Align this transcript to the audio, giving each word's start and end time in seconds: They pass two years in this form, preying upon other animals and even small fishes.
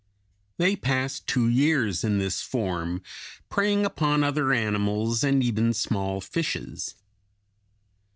They 0.57 0.75
pass 0.75 1.19
two 1.19 1.47
years 1.47 2.03
in 2.03 2.17
this 2.17 2.41
form, 2.41 3.03
preying 3.49 3.85
upon 3.85 4.23
other 4.23 4.51
animals 4.51 5.23
and 5.23 5.43
even 5.43 5.73
small 5.75 6.19
fishes. 6.19 6.95